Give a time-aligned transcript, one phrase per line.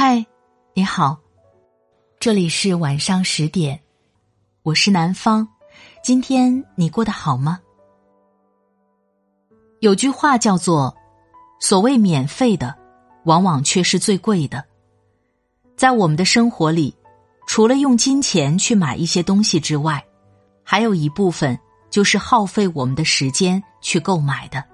[0.00, 0.24] 嗨，
[0.74, 1.18] 你好，
[2.20, 3.80] 这里是晚上十点，
[4.62, 5.48] 我是南方。
[6.04, 7.58] 今天你过得好吗？
[9.80, 10.96] 有句话叫做
[11.58, 12.78] “所谓免费的，
[13.24, 14.64] 往往却是最贵的”。
[15.76, 16.94] 在我们的生活里，
[17.48, 20.06] 除了用金钱去买一些东西之外，
[20.62, 21.58] 还有一部分
[21.90, 24.64] 就是耗费我们的时间去购买的，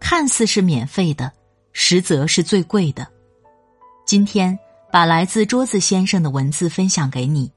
[0.00, 1.30] 看似是免费的，
[1.74, 3.06] 实则是最贵的。
[4.06, 4.56] 今天
[4.92, 7.50] 把来自桌子先生的文字分享给你。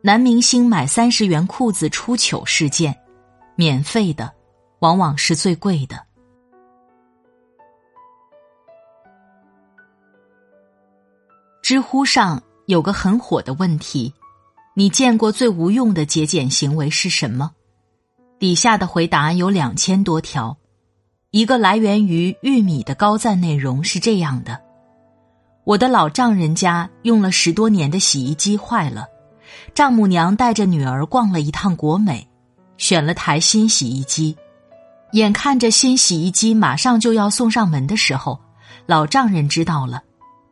[0.00, 2.98] 男明星买三十元裤子出糗事件，
[3.54, 4.32] 免费的
[4.78, 6.02] 往往是最贵的。
[11.60, 14.14] 知乎上有个很火的问题：
[14.72, 17.52] 你见过最无用的节俭行为是什么？
[18.38, 20.56] 底下的回答有两千多条。
[21.30, 24.63] 一个来源于玉米的高赞内容是这样的。
[25.64, 29.06] 我的老丈人家用了十多年的洗衣机坏了，
[29.74, 32.28] 丈母娘带着女儿逛了一趟国美，
[32.76, 34.36] 选了台新洗衣机。
[35.12, 38.38] 眼看着新洗衣机马上就要送上门的时候，
[38.84, 40.02] 老丈人知道了，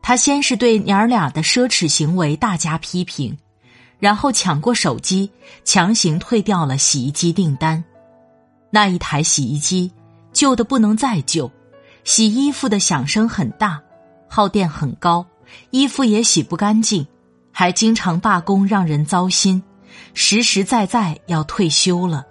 [0.00, 3.36] 他先是对娘儿俩的奢侈行为大加批评，
[3.98, 5.30] 然后抢过手机
[5.62, 7.84] 强行退掉了洗衣机订单。
[8.70, 9.92] 那一台洗衣机
[10.33, 11.50] 旧的不能再旧，
[12.05, 13.78] 洗衣服的响声很大。
[14.34, 15.27] 耗电很高，
[15.72, 17.06] 衣服也洗不干净，
[17.52, 19.62] 还经常罢工，让人糟心，
[20.14, 22.24] 实实在在要退休了。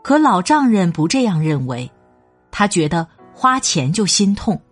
[0.00, 1.90] 可老丈人不这样认为，
[2.52, 4.62] 他觉得花钱就心痛，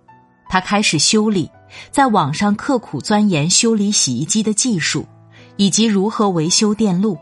[0.48, 1.50] 他开始修理，
[1.90, 5.04] 在网上刻苦钻研修理洗衣机的技术，
[5.56, 7.18] 以及如何维修电路。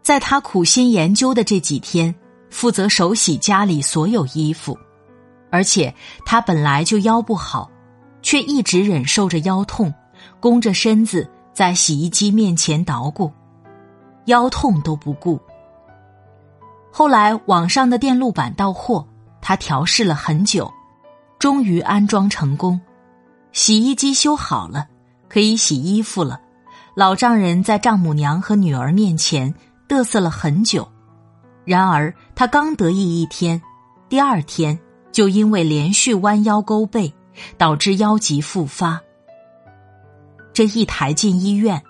[0.00, 2.14] 在他苦心研究的这几天，
[2.50, 4.78] 负责手洗家里所有衣服。
[5.54, 5.94] 而且
[6.26, 7.70] 他本来就腰不好，
[8.22, 9.94] 却一直忍受着腰痛，
[10.40, 13.30] 弓着身子在洗衣机面前捣鼓，
[14.24, 15.40] 腰痛都不顾。
[16.90, 19.06] 后来网上的电路板到货，
[19.40, 20.68] 他调试了很久，
[21.38, 22.80] 终于安装成功，
[23.52, 24.88] 洗衣机修好了，
[25.28, 26.40] 可以洗衣服了。
[26.96, 29.54] 老丈人在丈母娘和女儿面前
[29.88, 30.88] 嘚瑟了很久，
[31.64, 33.62] 然而他刚得意一天，
[34.08, 34.76] 第二天。
[35.14, 37.14] 就因为连续弯腰勾背，
[37.56, 39.00] 导致腰疾复发。
[40.52, 41.80] 这一抬进医院，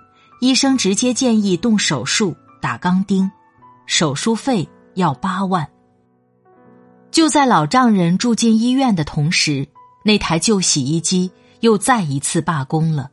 [0.43, 3.31] 医生直接建议动手术打钢钉，
[3.87, 5.67] 手术费要八万。
[7.11, 9.67] 就在老丈人住进医院的同时，
[10.05, 13.11] 那台旧洗衣机又再一次罢工了。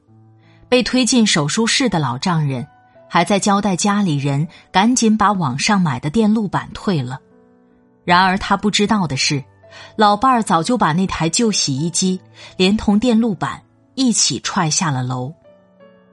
[0.67, 2.67] 被推进手术室的老丈人
[3.07, 7.17] 还在交代家里人赶紧把网上买的电路板退了。
[8.03, 9.41] 然而他不知道的是。
[9.95, 12.19] 老伴儿早就把那台旧洗衣机
[12.57, 13.63] 连同电路板
[13.95, 15.33] 一起踹下了楼，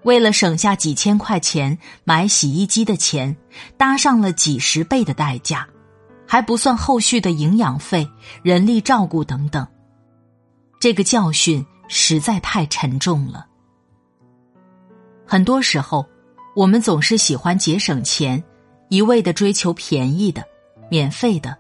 [0.03, 3.37] 为了省下几千块钱买洗衣机的钱，
[3.77, 5.67] 搭上了几十倍的代价，
[6.27, 8.09] 还不算后续的营养费、
[8.43, 9.67] 人力照顾等等。
[10.81, 13.47] 这个教训实在太沉重了。
[15.27, 16.07] 很多时候，
[16.55, 18.43] 我们总是喜欢节省钱，
[18.89, 20.45] 一味的追求便宜的、
[20.91, 21.57] 免费的，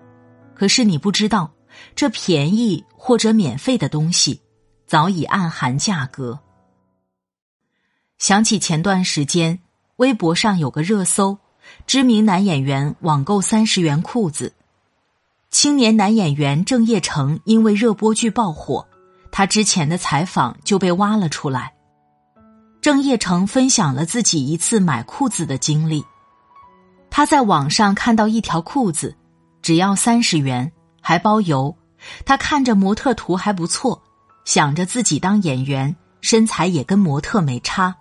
[0.55, 1.51] 可是你不知道。
[1.95, 4.41] 这便宜或者免费的东西，
[4.87, 6.39] 早已暗含价格。
[8.19, 9.61] 想起前段时间
[9.97, 11.39] 微博上有个热搜：
[11.87, 14.53] 知名男演员网购三十元裤子。
[15.51, 18.87] 青年男演员郑业成因为热播剧爆火，
[19.33, 21.73] 他之前的采访就被挖了出来。
[22.81, 26.05] 郑业成分享了自己一次买裤子的经历。
[27.11, 29.17] 他在网上看到一条裤子，
[29.63, 30.71] 只要三十元。
[31.09, 31.75] 还包邮，
[32.27, 34.03] 他看着模特图还不错，
[34.45, 37.97] 想着自己当演员，身材也跟模特没差，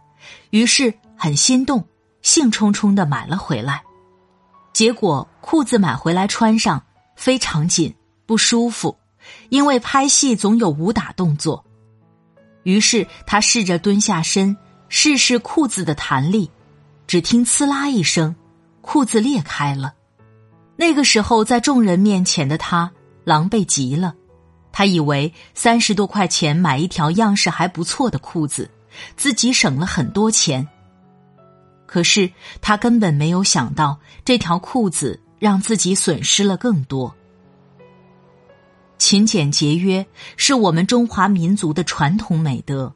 [0.50, 1.88] 于是很心动，
[2.22, 3.82] 兴冲冲的买了回来。
[4.74, 6.84] 结果裤子买回来穿上
[7.16, 7.96] 非常紧，
[8.26, 8.98] 不舒服，
[9.48, 11.64] 因为拍戏总有武打动作。
[12.64, 14.58] 于是他试着蹲下身
[14.90, 16.52] 试试裤子的弹力，
[17.08, 18.36] 只听“呲啦”一声，
[18.82, 19.94] 裤子裂开了。
[20.76, 22.92] 那个时候在众人面前的他。
[23.28, 24.16] 狼狈极了，
[24.72, 28.72] 他以为三十多块钱买一条样式还不错的裤子，
[29.18, 30.66] 自己省了很多钱。
[31.86, 32.32] 可是
[32.62, 37.14] 他根本没有想到，这条裤子让自己损失了更多。
[38.98, 40.08] 勤俭节约
[40.38, 42.94] 是我们中华民族的传统美德，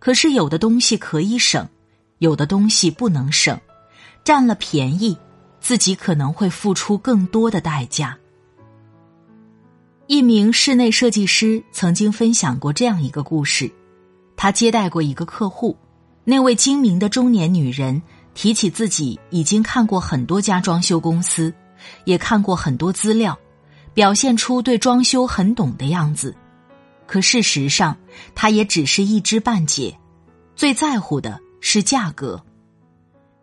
[0.00, 1.68] 可是有的东西可以省，
[2.18, 3.56] 有的东西不能省，
[4.24, 5.16] 占了便宜，
[5.60, 8.18] 自己可能会付出更多的代价。
[10.10, 13.70] 一名室内设计师曾经分享过这样一个故事：
[14.36, 15.76] 他接待过一个客户，
[16.24, 18.02] 那位精明的中年女人
[18.34, 21.54] 提起自己已经看过很多家装修公司，
[22.06, 23.38] 也看过很多资料，
[23.94, 26.34] 表现出对装修很懂的样子。
[27.06, 27.96] 可事实上，
[28.34, 29.96] 她也只是一知半解，
[30.56, 32.42] 最在乎的是价格。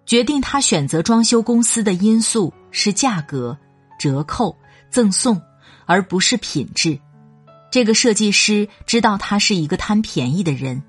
[0.06, 3.58] 决定他选择装修公司的因素是价格、
[3.98, 4.54] 折扣、
[4.92, 5.42] 赠送。
[5.88, 7.00] 而不是品质。
[7.72, 10.84] 这个设计师知道他是一个贪便宜的人，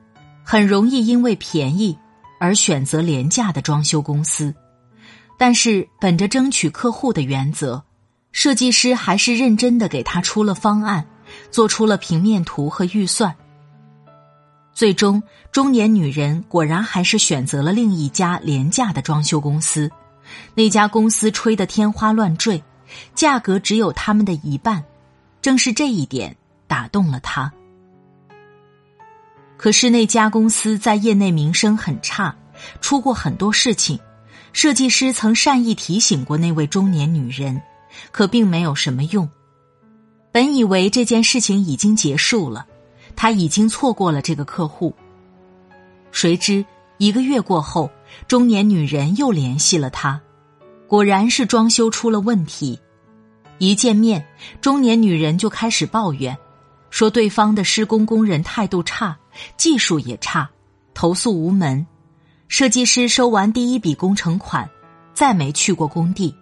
[0.44, 1.96] 很容易因为便宜
[2.38, 4.54] 而选择廉价的装修公司。
[5.38, 7.84] 但是，本着争取客户的原则，
[8.32, 11.06] 设计师还是认真的给他出了方案，
[11.50, 13.34] 做出了平面图和预算。
[14.74, 15.22] 最终，
[15.52, 19.90] 中年女人果然还是选择了另一家廉价的装修公司。
[20.54, 22.62] 那家公司吹得天花乱坠。
[23.14, 24.82] 价格只有他们的一半，
[25.48, 26.36] 正是这一点
[26.66, 27.50] 打动了他。
[29.56, 32.36] 可是那家公司在业内名声很差，
[32.82, 33.98] 出过很多事情。
[34.52, 37.62] 设计师曾善意提醒过那位中年女人，
[38.10, 39.26] 可并没有什么用。
[40.30, 42.66] 本以为这件事情已经结束了，
[43.16, 44.94] 他已经错过了这个客户。
[46.12, 46.62] 谁知
[46.98, 47.90] 一个月过后，
[48.26, 50.20] 中年女人又联系了他。
[50.86, 52.78] 果然是装修出了问题，
[53.58, 54.26] 一见面，
[54.60, 56.36] 中年女人就开始抱怨，
[56.90, 59.18] 说对方的施工工人态度差，
[59.56, 60.48] 技术也差，
[60.94, 61.86] 投诉无门。
[62.46, 64.68] 设计师收完第一笔工程款，
[65.12, 66.34] 再没去过工地，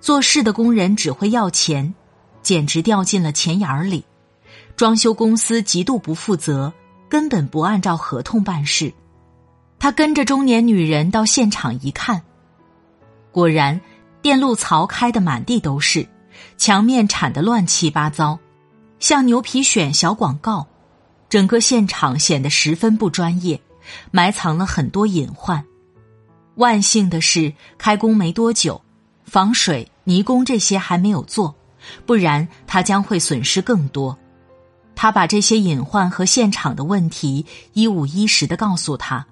[0.00, 1.94] 做事的工人只会要钱，
[2.42, 4.04] 简直掉进了钱眼儿里。
[4.76, 6.72] 装修公司极度不负责，
[7.08, 8.92] 根本不按照合同办事。
[9.78, 12.22] 他跟着中年女人到现场一看。
[13.30, 13.78] 果然，
[14.22, 16.06] 电路槽开的满地都是，
[16.56, 18.38] 墙面铲得乱七八糟，
[18.98, 20.66] 像牛皮癣小广告。
[21.28, 23.58] 整个现场显得十分不专业，
[24.10, 25.64] 埋藏了很多隐患。
[26.56, 28.82] 万幸的是，开工没多久，
[29.24, 31.54] 防水、泥工这些还没有做，
[32.04, 34.18] 不然他将会损失更多。
[34.94, 39.26] 他把这些隐患和现场的问题一五一十的告诉他，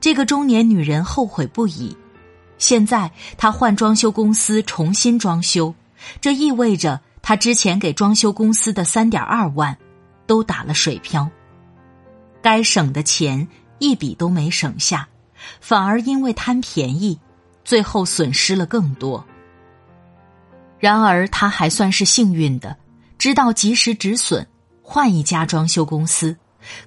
[0.00, 1.96] 这个中年女人后悔不已。
[2.58, 3.08] 现在
[3.38, 5.72] 他换装修公司重新装修，
[6.20, 9.76] 这意味着他之前给装修公司的三点二万
[10.26, 11.28] 都打了水漂。
[12.42, 13.46] 该省的钱
[13.78, 15.08] 一笔都没省下，
[15.60, 17.18] 反而因为贪便宜，
[17.64, 19.24] 最后损失了更多。
[20.78, 22.76] 然而他还算是幸运的，
[23.18, 24.46] 知道及时止损，
[24.82, 26.36] 换一家装修公司。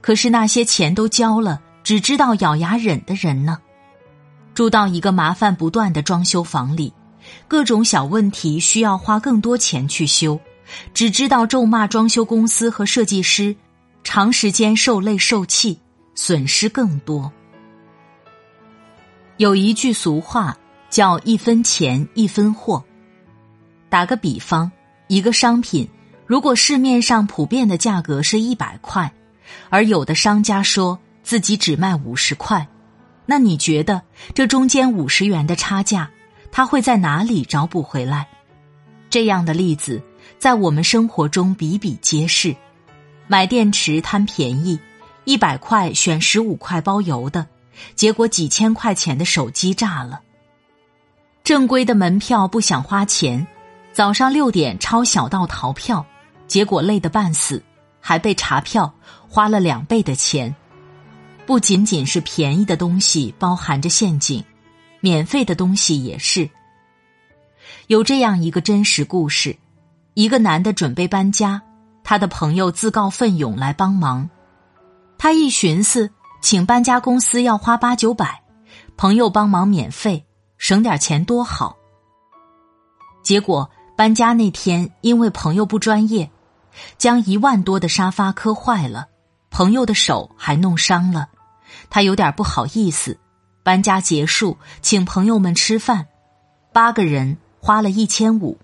[0.01, 3.57] 可是那些钱都交了，只知道咬牙忍的人呢？
[4.54, 6.94] 住到一个麻烦不断的装修房里，
[7.48, 10.40] 各种小问题需要花更多钱去修，
[10.94, 13.56] 只知道咒骂装修公司和设计师，
[14.04, 15.80] 长时间受累受气，
[16.16, 17.31] 损失更多。
[19.38, 20.58] 有一句俗话
[20.90, 22.84] 叫“一分钱一分货”。
[23.90, 24.72] 打个比方，
[25.08, 25.90] 一个商品
[26.25, 29.12] 如果市面上普遍的价格是一百块，
[29.70, 32.68] 而有的商家说自己只卖五十块。
[33.25, 34.02] 那你觉得
[34.34, 36.10] 这中间五十元的差价，
[36.51, 38.27] 他会在哪里找补回来？
[39.10, 40.01] 这样的例子
[40.38, 42.56] 在我们生活中比比皆是。
[43.27, 44.79] 买电池贪便宜，
[45.24, 47.48] 一百块选十五块包邮的，
[47.96, 50.22] 结果几千块钱的手机炸了。
[51.44, 53.46] 正规的门票不想花钱，
[53.94, 56.06] 早上六点抄小道逃票，
[56.48, 57.63] 结果累得半死，
[58.00, 58.91] 还被查票，
[59.27, 60.56] 花了两倍的钱。
[61.46, 64.44] 不仅仅是便宜的东西包含着陷阱，
[65.01, 66.50] 免费的东西也是。
[67.88, 69.58] 有这样一个真实故事：
[70.13, 71.62] 一个男的准备搬家，
[72.03, 74.29] 他的朋友自告奋勇来帮忙。
[75.18, 76.10] 他一寻思，
[76.41, 78.41] 请搬家公司要花八九百，
[78.96, 80.25] 朋友帮忙免费，
[80.58, 81.75] 省点钱多好。
[83.24, 86.29] 结果搬家那天，因为朋友不专业，
[86.98, 89.08] 将一万多的沙发磕坏了，
[89.50, 91.27] 朋友的手还弄伤了。
[91.89, 93.20] 他有点不好意思，
[93.63, 96.08] 搬家结束，请朋友们吃饭，
[96.74, 98.58] 八个人花了一千五。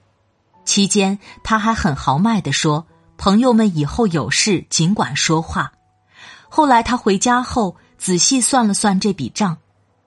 [0.63, 2.87] 期间他还很豪迈的说
[3.17, 5.73] ：“朋友们以后有事尽管说话。”
[6.49, 9.57] 后来他回家后仔细算了算这笔账，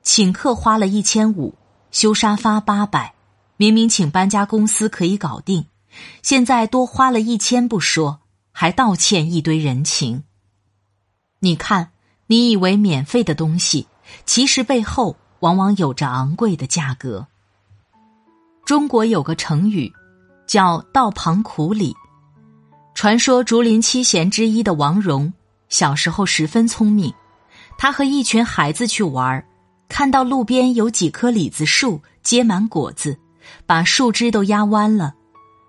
[0.02, 1.54] 请客花了一千五，
[1.90, 3.14] 修沙发八百，
[3.56, 5.66] 明明请搬家公司可以搞定，
[6.22, 8.20] 现在多花了一千不说，
[8.52, 10.24] 还道歉一堆人情。
[11.40, 11.90] 你看。
[12.30, 13.86] 你以为免费的东西，
[14.26, 17.26] 其实背后往往有着昂贵的价格。
[18.64, 19.92] 中国有个成语，
[20.46, 21.94] 叫“道旁苦李”。
[22.94, 25.32] 传说竹林七贤之一的王戎，
[25.68, 27.12] 小时候十分聪明。
[27.78, 29.44] 他和一群孩子去玩，
[29.88, 33.16] 看到路边有几棵李子树结满果子，
[33.66, 35.14] 把树枝都压弯了。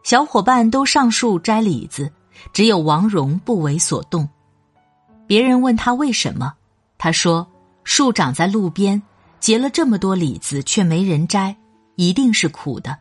[0.04, 2.12] 小伙伴都上树摘李子，
[2.52, 4.28] 只有王戎不为所动。
[5.28, 6.54] 别人问他为什么，
[6.98, 7.48] 他说
[7.92, 9.02] ：“树长在路边，
[9.40, 11.58] 结了这么多李子，却没人摘，
[11.96, 12.96] 一定是苦的。”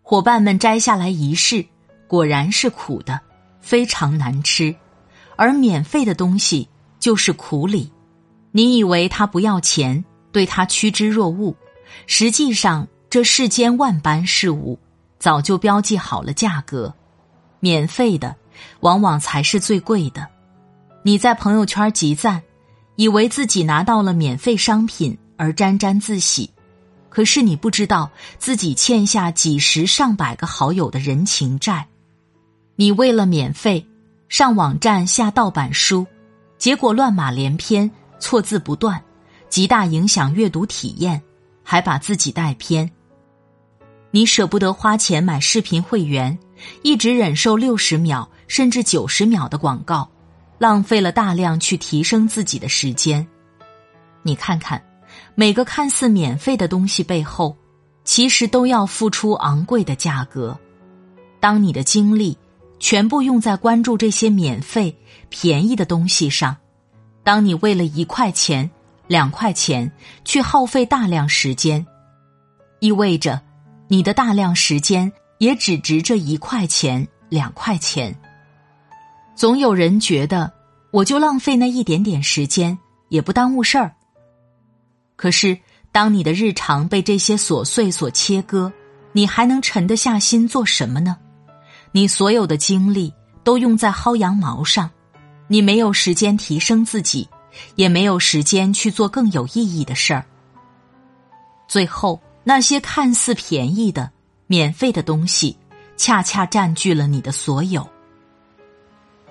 [0.00, 1.62] 伙伴们摘下来一试，
[2.08, 3.20] 果然是苦的，
[3.60, 4.74] 非常难吃。
[5.36, 6.66] 而免费的东西
[6.98, 7.92] 就是苦李，
[8.52, 10.02] 你以为他不要钱，
[10.32, 11.54] 对他趋之若鹜，
[12.06, 14.78] 实际上这世间万般事物
[15.18, 16.94] 早就标记好了价格，
[17.60, 18.34] 免费的
[18.80, 20.26] 往往才是最贵的。
[21.02, 22.42] 你在朋友圈集赞，
[22.96, 26.50] 以为自己拿到了免费商品而沾沾自喜，
[27.08, 31.86] 可是你不知道自己欠下几十上百个好友的人情债。
[32.74, 33.86] 你为了免费
[34.28, 36.06] 上网站下盗版书，
[36.58, 39.02] 结果乱码连篇，错字不断，
[39.48, 41.22] 极大影响阅读体验，
[41.62, 42.90] 还把自己带偏。
[44.10, 46.38] 你舍不得花钱买视频会员，
[46.82, 50.10] 一直忍受六十秒甚至九十秒的广告。
[50.58, 53.26] 浪费了大量去提升自己的时间，
[54.22, 54.82] 你看看，
[55.34, 57.56] 每个看似免费的东西背后，
[58.04, 60.58] 其实都要付出昂贵的价格。
[61.40, 62.36] 当你的精力
[62.78, 64.96] 全部用在关注这些免费、
[65.28, 66.56] 便宜的东西上，
[67.22, 68.70] 当你为了一块钱、
[69.06, 69.90] 两块钱
[70.24, 71.86] 去耗费大量时间，
[72.80, 73.40] 意味着
[73.88, 78.18] 你的大量时间也只值这一块钱、两块钱。
[79.36, 80.50] 总有人觉得，
[80.90, 82.76] 我就浪费那一点点时间，
[83.10, 83.94] 也不耽误事儿。
[85.14, 85.58] 可是，
[85.92, 88.72] 当你的日常被这些琐碎所切割，
[89.12, 91.18] 你还能沉得下心做什么呢？
[91.92, 93.12] 你所有的精力
[93.44, 94.90] 都用在薅羊毛上，
[95.48, 97.28] 你没有时间提升自己，
[97.74, 100.24] 也没有时间去做更有意义的事儿。
[101.68, 104.10] 最后，那些看似便宜的、
[104.46, 105.58] 免费的东西，
[105.98, 107.86] 恰恰占据了你的所有。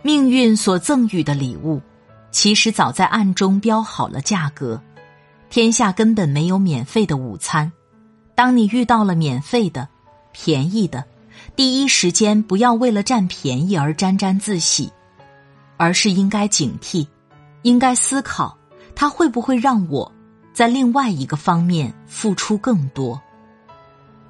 [0.06, 1.82] 命运所赠予的礼物，
[2.30, 4.80] 其实早在暗中标好了价格。
[5.50, 7.72] 天下根本没有免费的午餐。
[8.36, 9.90] 当你遇到了免费的、
[10.32, 11.04] 便宜的，
[11.56, 14.94] 第一时间不要为了占便宜而沾沾自喜，
[15.76, 17.08] 而是应该警惕，
[17.64, 18.56] 应该思考，
[18.94, 20.12] 它会不会让我
[20.54, 23.20] 在另外一个方面付出更多。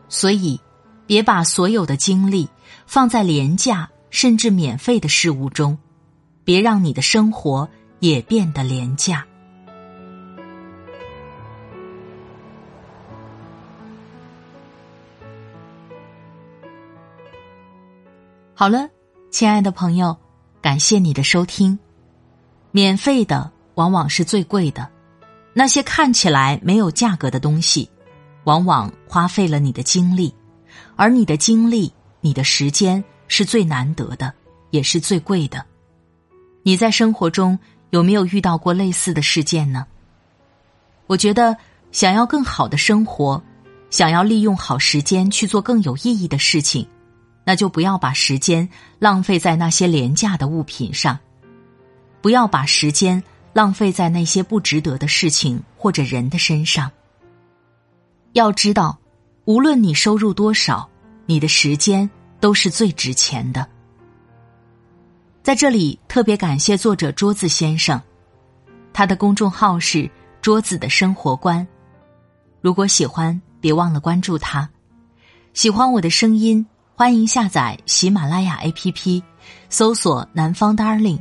[0.07, 0.57] 所以，
[1.05, 2.47] 别把所有的精力
[2.85, 3.89] 放在廉价。
[4.15, 5.77] 甚至免费的事物中，
[6.45, 7.67] 别让你的生活
[7.99, 9.27] 也变得廉价。
[18.53, 18.87] 好了，
[19.31, 20.15] 亲爱的朋友，
[20.61, 21.77] 感谢你的收听。
[22.71, 24.89] 免费的往往是最贵的，
[25.51, 27.89] 那些看起来没有价格的东西，
[28.45, 30.33] 往往花费了你的精力，
[30.95, 31.91] 而你的精力、
[32.21, 33.03] 你的时间。
[33.27, 34.33] 是最难得的，
[34.71, 35.65] 也是最贵的。
[36.63, 37.57] 你在生活中
[37.91, 39.85] 有没有遇到过类似的事件呢？
[41.07, 41.55] 我觉得，
[41.91, 43.41] 想要更好的生活，
[43.89, 46.87] 想要利用好时间去做更有意义的事情，
[47.43, 48.67] 那就不要把时间
[48.97, 51.19] 浪费在那些廉价的物品上，
[52.21, 56.91] 不要把时间浪费在那些不值得的事情或者人的身上。
[58.33, 58.97] 要知道，
[59.45, 60.89] 无论你收入多少，
[61.27, 62.09] 你的时间。
[62.45, 63.67] 都是最值钱的。
[65.41, 67.99] 在这里特别感谢作者桌子先生，
[68.93, 70.07] 他的公众号是
[70.43, 71.67] “桌子的生活观”。
[72.61, 74.69] 如果喜欢，别忘了关注他。
[75.55, 79.23] 喜欢我的声音，欢迎下载喜马拉雅 APP，
[79.71, 81.19] 搜索“南方 Darling”，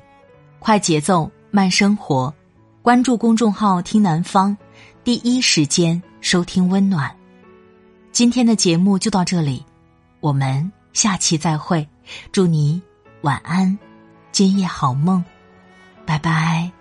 [0.58, 2.34] 快节奏慢生活。
[2.82, 4.54] 关注公众号“听南方”，
[5.02, 7.10] 第一时间收听温暖。
[8.12, 9.64] 今天的节目就到这里，
[10.20, 10.70] 我们。
[10.94, 11.86] 下期再会，
[12.32, 12.80] 祝你
[13.20, 13.78] 晚安，
[14.32, 15.22] 今夜好梦，
[16.06, 16.73] 拜拜。